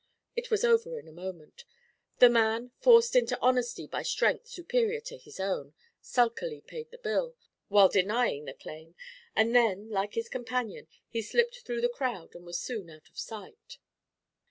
It 0.35 0.49
was 0.49 0.63
over 0.63 0.97
in 0.97 1.07
a 1.07 1.11
moment. 1.11 1.63
The 2.17 2.27
man, 2.27 2.71
forced 2.79 3.15
into 3.15 3.39
honesty 3.39 3.85
by 3.85 4.01
strength 4.01 4.47
superior 4.47 4.99
to 5.01 5.15
his 5.19 5.39
own, 5.39 5.75
sulkily 6.01 6.61
paid 6.61 6.89
the 6.89 6.97
bill, 6.97 7.35
while 7.67 7.87
denying 7.87 8.45
the 8.45 8.55
claim, 8.55 8.95
and 9.35 9.55
then, 9.55 9.91
like 9.91 10.15
his 10.15 10.27
companion, 10.27 10.87
he 11.07 11.21
slipped 11.21 11.59
through 11.59 11.81
the 11.81 11.87
crowd 11.87 12.33
and 12.33 12.47
was 12.47 12.57
soon 12.59 12.89
out 12.89 13.09
of 13.11 13.19
sight. 13.19 13.77